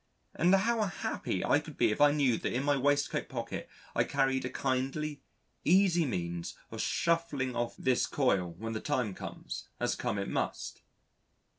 and 0.33 0.55
how 0.55 0.81
happy 0.81 1.45
I 1.45 1.59
could 1.59 1.77
be 1.77 1.91
if 1.91 2.01
I 2.01 2.11
knew 2.11 2.39
that 2.39 2.51
in 2.51 2.63
my 2.63 2.75
waistcoat 2.75 3.29
pocket 3.29 3.69
I 3.93 4.03
carried 4.03 4.43
a 4.45 4.49
kindly, 4.49 5.21
easy 5.63 6.07
means 6.07 6.55
of 6.71 6.81
shuffling 6.81 7.55
off 7.55 7.75
this 7.77 8.07
coil 8.07 8.55
when 8.57 8.73
the 8.73 8.79
time 8.81 9.13
comes 9.13 9.67
as 9.79 9.93
come 9.95 10.17
it 10.17 10.27
must. 10.27 10.81